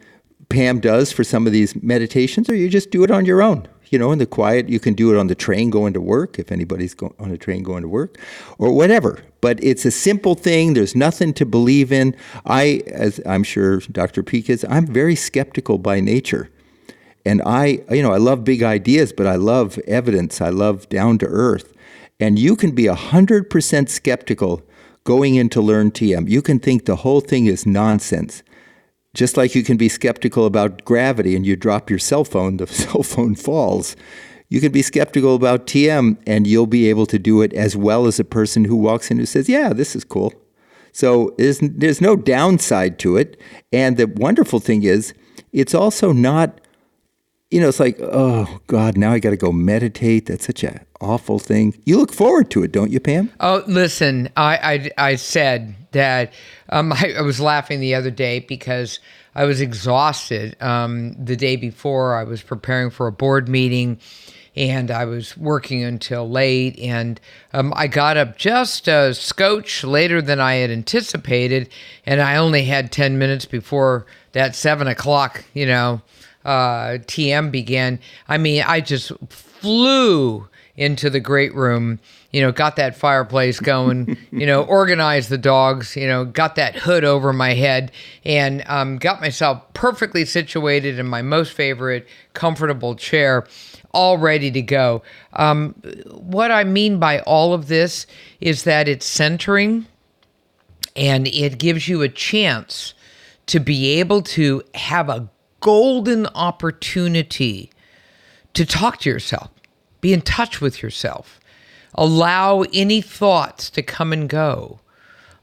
[0.48, 3.68] Pam does for some of these meditations, or you just do it on your own
[3.92, 4.68] you know, in the quiet.
[4.70, 7.36] You can do it on the train going to work if anybody's go- on a
[7.36, 8.18] train going to work
[8.58, 9.22] or whatever.
[9.42, 10.72] But it's a simple thing.
[10.72, 12.16] There's nothing to believe in.
[12.46, 14.22] I, as I'm sure Dr.
[14.22, 16.48] Peeke is, I'm very skeptical by nature.
[17.24, 20.40] And I, you know, I love big ideas, but I love evidence.
[20.40, 21.76] I love down to earth.
[22.18, 24.62] And you can be 100% skeptical
[25.04, 26.28] going in to learn TM.
[26.28, 28.42] You can think the whole thing is nonsense.
[29.14, 32.66] Just like you can be skeptical about gravity and you drop your cell phone, the
[32.84, 33.96] cell phone falls.
[34.48, 38.06] You can be skeptical about TM and you'll be able to do it as well
[38.06, 40.34] as a person who walks in who says, Yeah, this is cool.
[40.92, 43.40] So there's, there's no downside to it.
[43.72, 45.14] And the wonderful thing is,
[45.52, 46.60] it's also not
[47.52, 50.26] you know, it's like, oh God, now I got to go meditate.
[50.26, 51.78] That's such an awful thing.
[51.84, 53.30] You look forward to it, don't you, Pam?
[53.40, 56.32] Oh, listen, I I, I said that
[56.70, 59.00] um, I, I, was laughing the other day because
[59.34, 60.56] I was exhausted.
[60.62, 64.00] Um, the day before, I was preparing for a board meeting.
[64.54, 67.18] And I was working until late, and
[67.54, 71.70] um, I got up just a scotch later than I had anticipated,
[72.04, 76.02] and I only had ten minutes before that seven o'clock, you know,
[76.44, 82.00] uh, TM began, I mean, I just flew into the great room,
[82.30, 86.74] you know, got that fireplace going, you know, organized the dogs, you know, got that
[86.74, 87.92] hood over my head,
[88.24, 93.46] and um, got myself perfectly situated in my most favorite comfortable chair,
[93.92, 95.02] all ready to go.
[95.34, 95.74] Um,
[96.10, 98.06] what I mean by all of this
[98.40, 99.86] is that it's centering
[100.96, 102.94] and it gives you a chance
[103.46, 105.28] to be able to have a
[105.62, 107.70] golden opportunity
[108.52, 109.50] to talk to yourself,
[110.02, 111.40] be in touch with yourself,
[111.94, 114.80] allow any thoughts to come and go,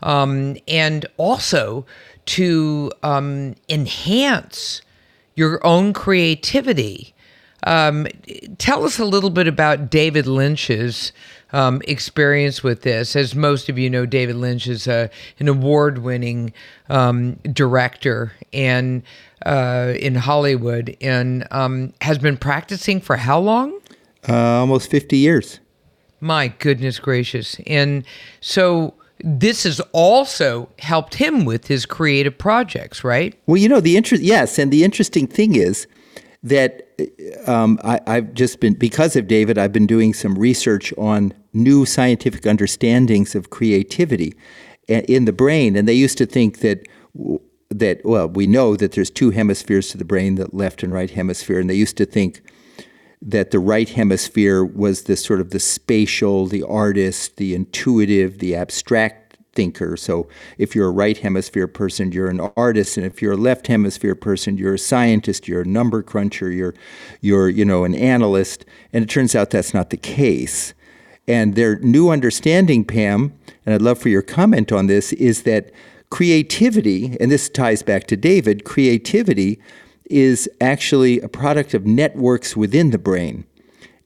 [0.03, 1.85] um, and also
[2.25, 4.81] to um, enhance
[5.35, 7.15] your own creativity.
[7.63, 8.07] Um,
[8.57, 11.11] tell us a little bit about David Lynch's
[11.53, 13.15] um, experience with this.
[13.15, 16.53] As most of you know, David Lynch is a, an award winning
[16.89, 19.03] um, director and
[19.45, 23.79] uh, in Hollywood and um, has been practicing for how long?
[24.27, 25.59] Uh, almost 50 years.
[26.19, 27.57] My goodness gracious.
[27.65, 28.03] And
[28.41, 33.37] so this has also helped him with his creative projects, right?
[33.45, 34.59] Well, you know, the interest, yes.
[34.59, 35.87] And the interesting thing is
[36.43, 36.87] that
[37.47, 41.85] um, I, I've just been, because of David, I've been doing some research on new
[41.85, 44.33] scientific understandings of creativity
[44.87, 45.75] in the brain.
[45.75, 46.87] And they used to think that
[47.69, 51.11] that well we know that there's two hemispheres to the brain the left and right
[51.11, 51.59] hemisphere.
[51.59, 52.41] And they used to think
[53.21, 58.55] that the right hemisphere was the sort of the spatial the artist the intuitive the
[58.55, 59.97] abstract thinker.
[59.97, 60.27] So
[60.57, 62.97] if you're a right hemisphere person you're an artist.
[62.97, 66.73] And if you're a left hemisphere person you're a scientist you're a number cruncher you're
[67.21, 68.65] you're you know an analyst.
[68.93, 70.73] And it turns out that's not the case
[71.29, 73.33] and their new understanding pam
[73.65, 75.71] and i'd love for your comment on this is that
[76.09, 79.59] creativity, and this ties back to David, creativity
[80.05, 83.45] is actually a product of networks within the brain.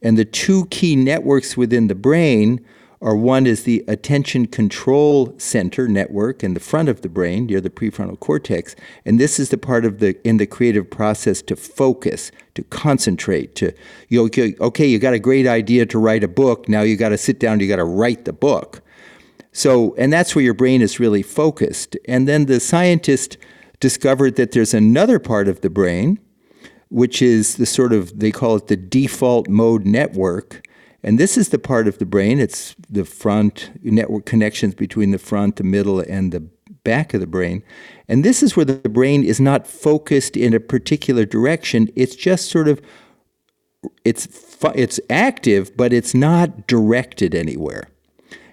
[0.02, 2.64] And the two key networks within the brain
[3.04, 7.62] are one is the attention control center network in the front of the brain near
[7.62, 8.76] the prefrontal cortex
[9.06, 13.54] and this is the part of the in the creative process to focus to concentrate
[13.54, 13.72] to
[14.10, 17.10] you okay, okay you got a great idea to write a book now you got
[17.10, 18.82] to sit down you got to write the book
[19.54, 21.96] so, and that's where your brain is really focused.
[22.08, 23.38] And then the scientist
[23.80, 26.20] discovered that there's another part of the brain,
[26.90, 30.68] which is the sort of, they call it the default mode network.
[31.04, 35.18] And this is the part of the brain, it's the front network connections between the
[35.18, 36.48] front, the middle, and the
[36.84, 37.64] back of the brain.
[38.08, 41.90] And this is where the brain is not focused in a particular direction.
[41.96, 42.82] It's just sort of
[44.06, 44.28] it's
[44.76, 47.90] it's active, but it's not directed anywhere.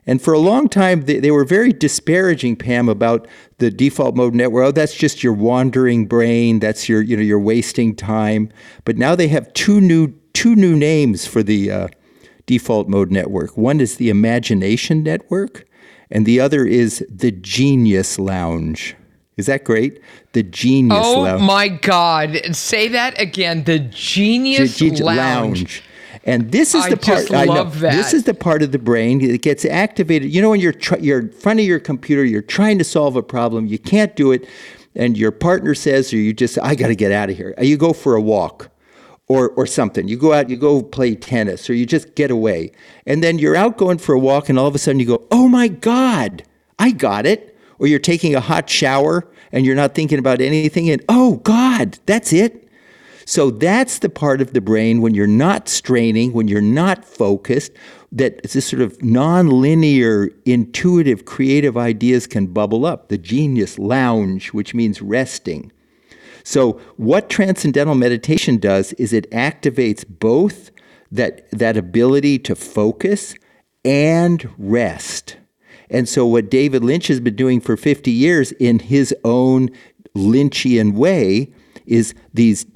[0.07, 3.29] And for a long time, they, they, were very disparaging, Pam, about
[3.59, 4.65] the default mode network.
[4.65, 6.59] Oh, that's just your wandering brain.
[6.59, 8.51] That's your, you know, you're wasting time.
[8.85, 11.89] But now they have two new, two new names for the uh,
[12.51, 13.57] default mode network.
[13.57, 15.69] One is the Imagination Network,
[16.11, 18.97] and the other is the Genius Lounge.
[19.37, 20.01] Is that great?
[20.33, 21.43] The Genius oh Lounge.
[21.43, 22.37] Oh my God!
[22.51, 23.63] Say that again.
[23.63, 25.61] The Genius G- G- Lounge.
[25.61, 25.83] Lounge.
[26.25, 27.65] And this is I the part I know.
[27.65, 27.93] That.
[27.93, 30.35] This is the part of the brain that gets activated.
[30.35, 33.15] You know, when you're tr- you're in front of your computer, you're trying to solve
[33.15, 34.49] a problem, you can't do it,
[34.97, 37.55] and your partner says, or you just, I got to get out of here.
[37.61, 38.71] You go for a walk,
[39.31, 40.09] or or something.
[40.09, 42.73] You go out, you go play tennis, or you just get away,
[43.07, 45.23] and then you're out going for a walk, and all of a sudden you go,
[45.31, 46.43] Oh my God,
[46.81, 47.57] I got it.
[47.79, 51.99] Or you're taking a hot shower and you're not thinking about anything, and oh God,
[52.07, 52.69] that's it.
[53.25, 57.73] So that's the part of the brain when you're not straining, when you're not focused,
[58.13, 63.09] that this sort of nonlinear, intuitive, creative ideas can bubble up.
[63.09, 65.71] The genius lounge, which means resting.
[66.51, 70.73] So what transcendental meditation does is it activates both
[71.13, 73.37] that, that ability to focus
[73.85, 75.37] and rest.
[75.91, 79.71] And so, what David Lynch has been doing for 50 years in his own
[80.17, 81.53] Lynchian way
[81.87, 82.67] is these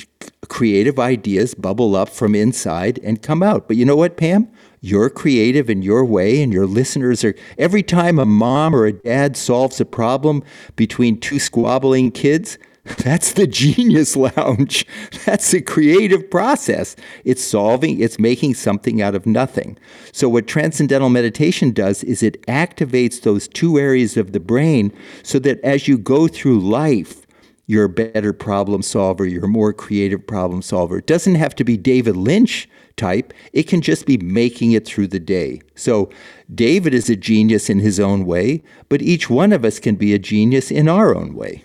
[0.48, 3.66] creative ideas bubble up from inside and come out.
[3.66, 4.48] But you know what, Pam?
[4.82, 7.34] You're creative in your way, and your listeners are.
[7.58, 10.44] Every time a mom or a dad solves a problem
[10.76, 12.56] between two squabbling kids,
[12.98, 14.86] that's the genius lounge.
[15.24, 16.96] That's the creative process.
[17.24, 19.78] It's solving, it's making something out of nothing.
[20.12, 25.38] So, what transcendental meditation does is it activates those two areas of the brain so
[25.40, 27.26] that as you go through life,
[27.66, 30.98] you're a better problem solver, you're a more creative problem solver.
[30.98, 35.06] It doesn't have to be David Lynch type, it can just be making it through
[35.06, 35.62] the day.
[35.74, 36.10] So,
[36.54, 40.12] David is a genius in his own way, but each one of us can be
[40.12, 41.64] a genius in our own way.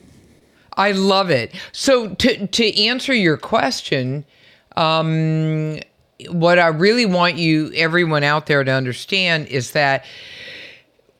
[0.79, 1.53] I love it.
[1.73, 4.23] So, to, to answer your question,
[4.77, 5.79] um,
[6.29, 10.05] what I really want you, everyone out there, to understand is that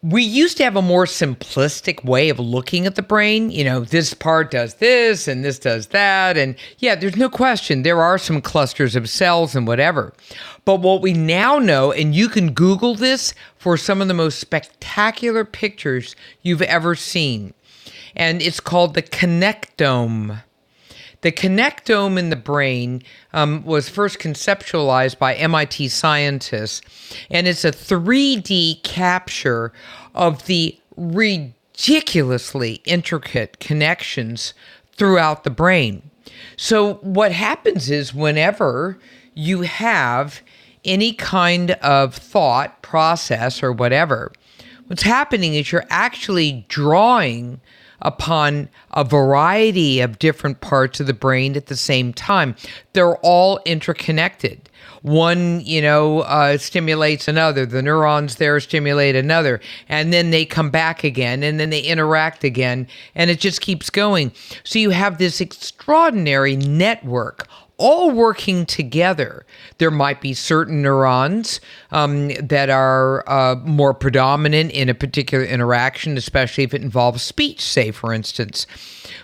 [0.01, 3.51] we used to have a more simplistic way of looking at the brain.
[3.51, 6.37] You know, this part does this and this does that.
[6.37, 10.13] And yeah, there's no question there are some clusters of cells and whatever.
[10.63, 14.39] But what we now know, and you can Google this for some of the most
[14.39, 17.53] spectacular pictures you've ever seen,
[18.15, 20.41] and it's called the connectome.
[21.21, 23.03] The connectome in the brain
[23.33, 26.81] um, was first conceptualized by MIT scientists,
[27.29, 29.73] and it's a 3D capture
[30.15, 34.53] of the ridiculously intricate connections
[34.93, 36.09] throughout the brain.
[36.55, 38.97] So, what happens is whenever
[39.33, 40.41] you have
[40.85, 44.31] any kind of thought process or whatever,
[44.87, 47.59] what's happening is you're actually drawing
[48.01, 52.55] upon a variety of different parts of the brain at the same time.
[52.93, 54.69] They're all interconnected.
[55.01, 57.65] one, you know, uh, stimulates another.
[57.65, 62.43] The neurons there stimulate another, and then they come back again, and then they interact
[62.43, 64.31] again, and it just keeps going.
[64.63, 67.47] So you have this extraordinary network
[67.79, 69.45] all working together.
[69.79, 71.59] There might be certain neurons
[71.91, 77.61] um, that are uh, more predominant in a particular interaction, especially if it involves speech,
[77.61, 78.67] say, for instance.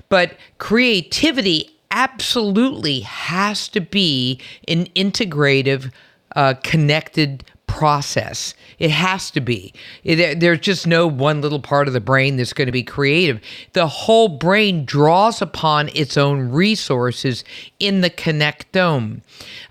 [0.10, 5.91] But creativity absolutely has to be an integrative,
[6.36, 7.43] uh, connected
[7.76, 8.54] process.
[8.80, 9.74] It has to be.
[10.06, 13.42] There's just no one little part of the brain that's going to be creative.
[13.74, 17.44] The whole brain draws upon its own resources
[17.78, 19.20] in the connectome.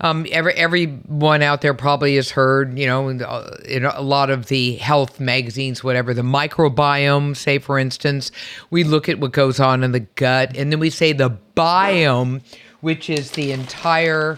[0.00, 4.74] Um, every everyone out there probably has heard, you know, in a lot of the
[4.74, 7.34] health magazines, whatever the microbiome.
[7.34, 8.30] Say, for instance,
[8.68, 12.42] we look at what goes on in the gut, and then we say the biome,
[12.82, 14.36] which is the entire.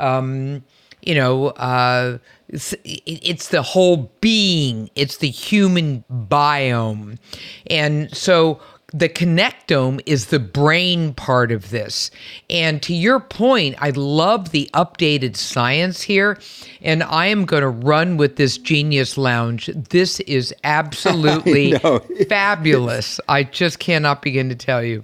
[0.00, 0.64] Um,
[1.04, 2.18] you know, uh,
[2.54, 7.18] it's, it's the whole being, it's the human biome.
[7.66, 8.60] And so
[8.92, 12.12] the connectome is the brain part of this.
[12.48, 16.38] And to your point, I love the updated science here.
[16.80, 19.66] And I am going to run with this Genius Lounge.
[19.66, 21.76] This is absolutely
[22.28, 23.18] fabulous.
[23.28, 25.02] I just cannot begin to tell you.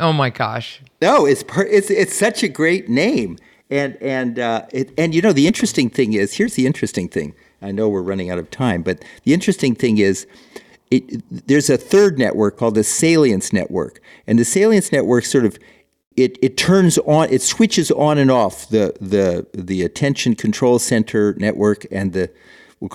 [0.00, 0.80] Oh my gosh.
[1.00, 3.38] No, it's per- it's it's such a great name.
[3.70, 7.34] And and uh, it, and you know the interesting thing is here's the interesting thing.
[7.60, 10.26] I know we're running out of time, but the interesting thing is.
[10.88, 15.58] It, there's a third network called the salience network and the salience network sort of
[16.16, 21.34] it, it turns on it switches on and off the the the attention control center
[21.38, 22.30] network and the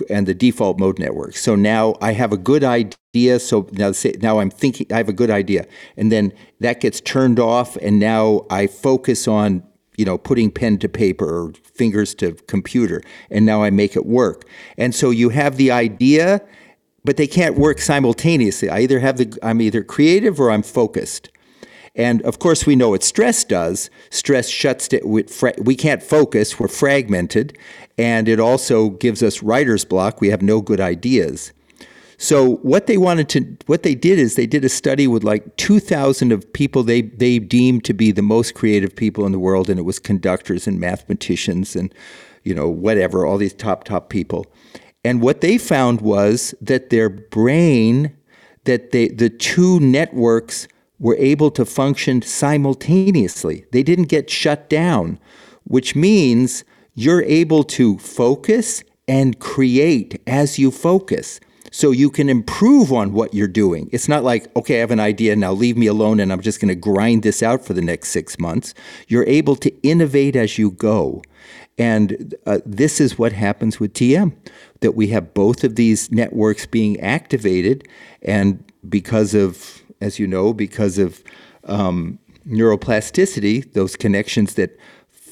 [0.10, 1.36] and the default mode network.
[1.36, 3.40] So now I have a good idea.
[3.40, 3.92] So now
[4.22, 5.68] now I'm thinking I have a good idea,
[5.98, 9.64] and then that gets turned off, and now I focus on
[9.98, 14.06] you know, putting pen to paper or fingers to computer, and now I make it
[14.06, 14.46] work.
[14.78, 16.42] And so you have the idea,
[17.04, 18.70] but they can't work simultaneously.
[18.70, 21.30] I either have the I'm either creative or I'm focused.
[21.94, 23.90] And of course, we know what stress does.
[24.10, 25.06] Stress shuts it.
[25.06, 26.58] We can't focus.
[26.58, 27.58] We're fragmented,
[27.98, 30.22] and it also gives us writer's block.
[30.22, 31.52] We have no good ideas.
[32.22, 35.58] So what they wanted to, what they did is they did a study with like
[35.58, 39.72] 2,000 of people they they deemed to be the most creative people in the world,
[39.72, 41.92] and it was conductors and mathematicians and
[42.44, 44.46] you know whatever, all these top top people.
[45.04, 48.16] And what they found was that their brain,
[48.66, 50.68] that they the two networks
[51.00, 53.66] were able to function simultaneously.
[53.72, 55.20] They didn't get shut down,
[55.64, 61.40] which means you're able to focus and create as you focus
[61.72, 63.90] so you can improve on what you're doing.
[63.92, 66.60] It's not like, okay, I have an idea, now leave me alone and I'm just
[66.60, 68.74] going to grind this out for the next six months.
[69.08, 71.24] You're able to innovate as you go.
[71.78, 74.34] And uh, this is what happens with TM
[74.82, 77.88] that we have both of these networks being activated.
[78.22, 81.24] And because of, as you know, because of
[81.64, 84.78] um, neuroplasticity, those connections that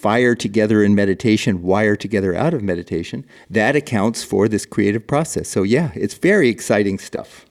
[0.02, 5.50] fire together in meditation, wire together out of meditation, that accounts for this creative process.
[5.50, 7.46] So, yeah, it's very exciting stuff.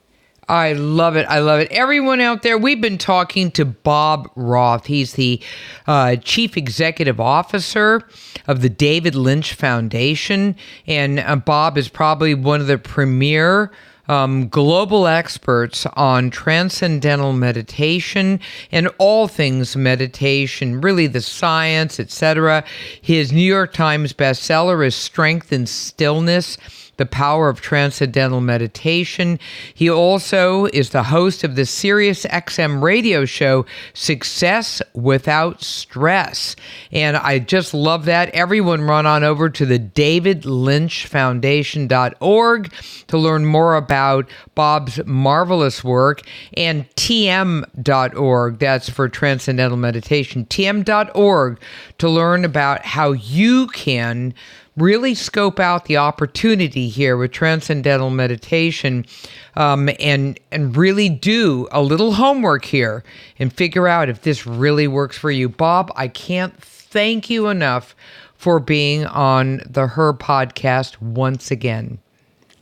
[0.49, 1.27] I love it.
[1.29, 1.71] I love it.
[1.71, 4.87] Everyone out there, we've been talking to Bob Roth.
[4.87, 5.39] He's the
[5.85, 8.01] uh, chief executive officer
[8.47, 10.55] of the David Lynch Foundation.
[10.87, 13.71] And uh, Bob is probably one of the premier
[14.09, 18.39] um, global experts on transcendental meditation
[18.71, 22.65] and all things meditation, really the science, etc.
[23.01, 26.57] His New York Times bestseller is Strength in Stillness
[26.99, 29.39] the Power of Transcendental Meditation.
[29.73, 36.55] He also is the host of the Sirius XM radio show Success Without Stress.
[36.91, 38.29] And I just love that.
[38.29, 42.73] Everyone run on over to the David Lynch davidlynchfoundation.org
[43.07, 46.21] to learn more about Bob's marvelous work
[46.55, 48.59] and tm.org.
[48.59, 50.45] That's for Transcendental Meditation.
[50.45, 51.59] tm.org
[51.97, 54.33] to learn about how you can
[54.81, 59.05] really scope out the opportunity here with transcendental meditation
[59.55, 63.03] um, and and really do a little homework here
[63.37, 65.49] and figure out if this really works for you.
[65.49, 67.95] Bob i can't thank you enough
[68.35, 71.99] for being on the her podcast once again.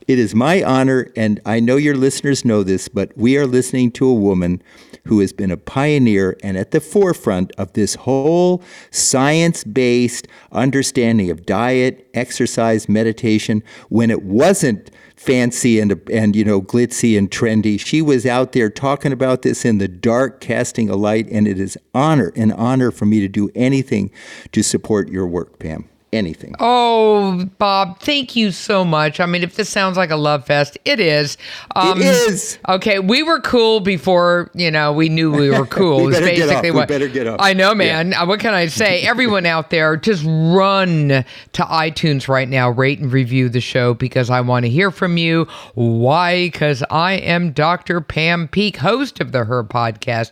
[0.07, 3.91] It is my honor and i know your listeners know this but we are listening
[3.91, 4.61] to a woman
[5.07, 11.29] who has been a pioneer and at the forefront of this whole science based understanding
[11.29, 17.79] of diet, exercise, meditation when it wasn't fancy and and you know glitzy and trendy.
[17.79, 21.59] She was out there talking about this in the dark, casting a light, and it
[21.59, 24.11] is honor an honor for me to do anything
[24.51, 25.89] to support your work, Pam.
[26.13, 26.55] Anything.
[26.61, 29.19] Oh, Bob, thank you so much.
[29.19, 31.37] I mean, if this sounds like a love fest, it is.
[31.75, 32.59] Um, it is.
[32.69, 36.05] Okay, we were cool before you know we knew we were cool.
[36.05, 37.41] We better get basically We what better get off.
[37.41, 38.13] I know, man.
[38.13, 39.01] Uh, What can I say?
[39.05, 44.29] Everyone out there, just run to iTunes right now, rate and review the show because
[44.29, 45.45] I want to hear from you.
[45.73, 46.47] Why?
[46.47, 47.99] Because I am Dr.
[47.99, 50.31] Pam Peeke, host of the Her Podcast.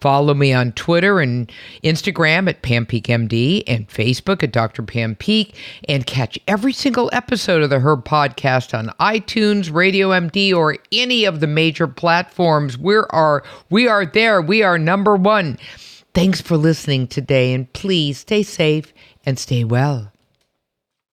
[0.00, 1.50] Follow me on Twitter and
[1.82, 4.84] Instagram at Pam Peeke MD and Facebook at Dr.
[4.84, 5.54] Pam Peeke,
[5.88, 11.24] and catch every single episode of the Her Podcast on iTunes, Radio MD, or any
[11.24, 12.76] of the major platforms.
[12.76, 14.40] We are we are there.
[14.40, 15.58] We are number one.
[16.14, 18.92] Thanks for listening today, and please stay safe
[19.24, 20.10] and stay well.